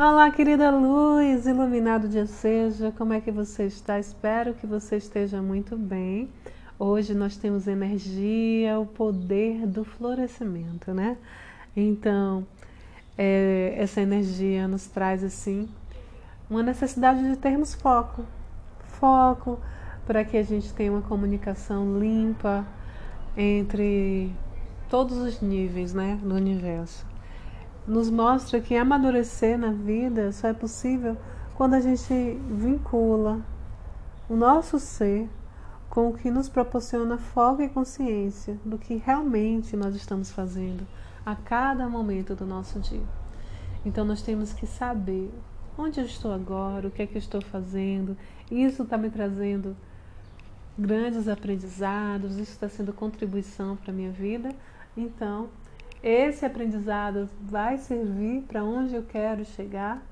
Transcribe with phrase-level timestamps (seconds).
[0.00, 3.98] Olá, querida luz, iluminado dia seja, como é que você está?
[3.98, 6.28] Espero que você esteja muito bem.
[6.78, 11.16] Hoje nós temos energia, o poder do florescimento, né?
[11.76, 12.46] Então,
[13.18, 15.68] é, essa energia nos traz assim
[16.48, 18.24] uma necessidade de termos foco,
[19.00, 19.58] foco
[20.06, 22.64] para que a gente tenha uma comunicação limpa
[23.36, 24.32] entre
[24.88, 27.04] todos os níveis, né, do universo
[27.88, 31.16] nos mostra que amadurecer na vida só é possível
[31.56, 33.40] quando a gente vincula
[34.28, 35.28] o nosso ser
[35.88, 40.86] com o que nos proporciona foco e consciência do que realmente nós estamos fazendo
[41.24, 43.02] a cada momento do nosso dia.
[43.86, 45.32] Então nós temos que saber
[45.76, 48.16] onde eu estou agora, o que é que eu estou fazendo.
[48.50, 49.74] Isso está me trazendo
[50.78, 54.50] grandes aprendizados, isso está sendo contribuição para a minha vida.
[54.96, 55.48] Então,
[56.02, 60.02] esse aprendizado vai servir para onde eu quero chegar,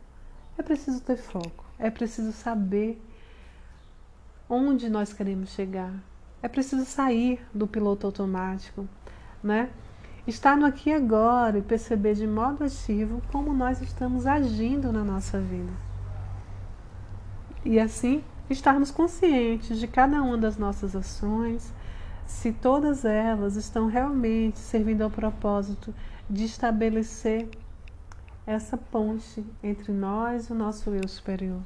[0.59, 3.01] é preciso ter foco, é preciso saber
[4.49, 5.93] onde nós queremos chegar,
[6.43, 8.89] é preciso sair do piloto automático,
[9.43, 9.71] né?
[10.27, 15.05] Estar no aqui e agora e perceber de modo ativo como nós estamos agindo na
[15.05, 15.73] nossa vida.
[17.65, 21.73] E assim, estarmos conscientes de cada uma das nossas ações,
[22.27, 25.95] se todas elas estão realmente servindo ao propósito
[26.29, 27.49] de estabelecer
[28.47, 31.61] essa ponte entre nós e o nosso eu superior.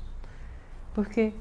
[0.95, 1.33] Porque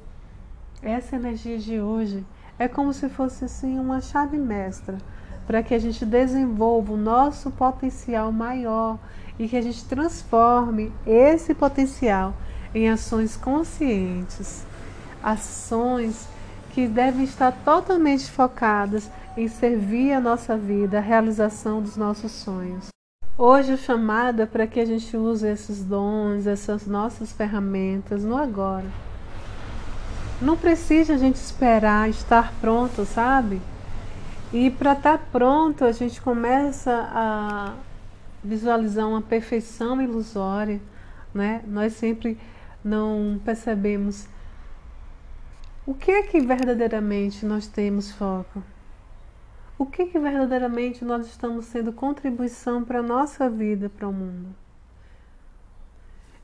[0.81, 2.26] essa energia de hoje
[2.58, 4.98] é como se fosse assim uma chave mestra
[5.45, 9.00] para que a gente desenvolva o nosso potencial maior
[9.38, 12.33] e que a gente transforme esse potencial
[12.76, 14.66] em ações conscientes,
[15.23, 16.28] ações
[16.80, 22.88] que devem estar totalmente focadas em servir a nossa vida, a realização dos nossos sonhos.
[23.38, 28.38] Hoje o chamado é para que a gente use esses dons, essas nossas ferramentas no
[28.38, 28.86] agora.
[30.41, 33.61] Não precisa a gente esperar estar pronto, sabe?
[34.54, 37.73] E para estar pronto, a gente começa a
[38.42, 40.80] visualizar uma perfeição ilusória,
[41.33, 41.61] né?
[41.67, 42.37] Nós sempre
[42.81, 44.30] não percebemos
[45.89, 48.61] o que é que verdadeiramente nós temos foco?
[49.76, 54.14] O que, é que verdadeiramente nós estamos sendo contribuição para a nossa vida, para o
[54.14, 54.55] mundo?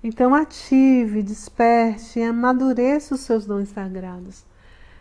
[0.03, 4.43] Então ative, desperte e amadureça os seus dons sagrados.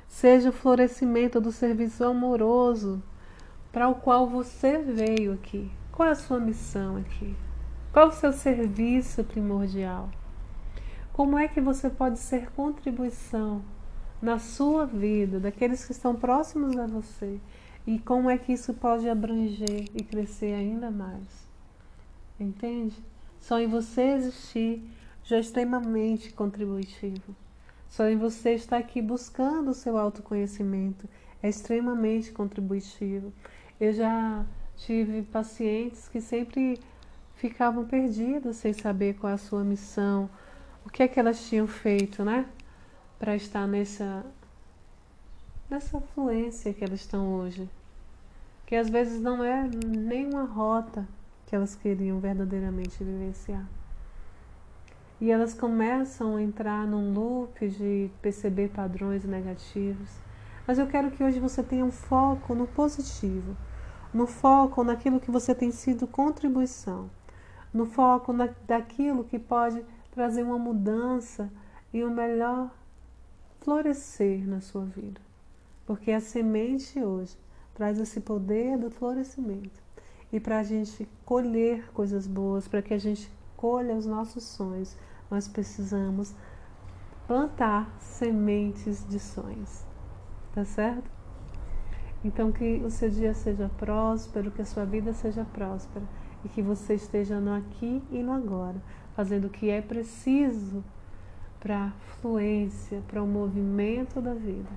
[0.07, 3.03] Seja o florescimento do serviço amoroso
[3.73, 5.73] para o qual você veio aqui.
[5.91, 7.35] Qual é a sua missão aqui?
[7.95, 10.11] Qual é o seu serviço primordial?
[11.15, 13.65] Como é que você pode ser contribuição
[14.25, 17.39] na sua vida, daqueles que estão próximos a você,
[17.87, 21.47] e como é que isso pode abranger e crescer ainda mais.
[22.41, 22.97] Entende?
[23.39, 24.83] Só em você existir
[25.23, 27.37] já é extremamente contributivo.
[27.87, 31.07] Só em você estar aqui buscando o seu autoconhecimento
[31.43, 33.31] é extremamente contributivo.
[33.79, 34.45] Eu já
[34.77, 36.81] tive pacientes que sempre
[37.35, 40.31] ficavam perdidas sem saber qual a sua missão,
[40.87, 42.47] o que é que elas tinham feito, né?
[43.25, 44.23] Para estar nessa
[45.71, 47.67] nessa fluência que elas estão hoje.
[48.67, 51.09] Que às vezes não é nenhuma rota
[51.47, 53.67] que elas queriam verdadeiramente vivenciar.
[55.19, 60.11] E elas começam a entrar num loop de perceber padrões negativos.
[60.67, 63.57] Mas eu quero que hoje você tenha um foco no positivo,
[64.13, 67.09] no foco naquilo que você tem sido contribuição,
[67.73, 71.51] no foco na, daquilo que pode trazer uma mudança
[71.91, 72.71] e o um melhor
[73.65, 75.21] florescer na sua vida.
[75.87, 77.37] Porque a semente hoje
[77.75, 79.83] traz esse poder do florescimento.
[80.31, 84.97] E para a gente colher coisas boas, para que a gente colha os nossos sonhos,
[85.31, 86.35] nós precisamos
[87.27, 89.83] plantar sementes de sonhos.
[90.55, 91.11] Tá certo?
[92.23, 96.05] Então que o seu dia seja próspero, que a sua vida seja próspera
[96.45, 98.81] e que você esteja no aqui e no agora,
[99.15, 100.85] fazendo o que é preciso
[101.65, 101.91] para a
[102.21, 104.69] fluência, para o movimento da vida.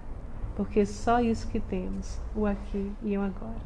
[0.56, 3.60] Porque só isso que temos, o aqui e o agora.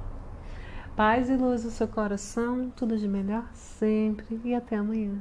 [0.95, 5.19] Paz e luz no seu coração, tudo de melhor sempre e até amanhã.